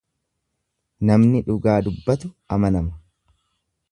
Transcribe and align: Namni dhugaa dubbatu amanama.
Namni 1.09 1.41
dhugaa 1.51 1.77
dubbatu 1.87 2.33
amanama. 2.57 2.99